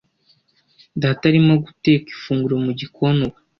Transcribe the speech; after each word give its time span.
Data 1.01 1.23
arimo 1.31 1.53
guteka 1.65 2.07
ifunguro 2.15 2.55
mu 2.65 2.71
gikoni 2.79 3.21
ubu. 3.27 3.37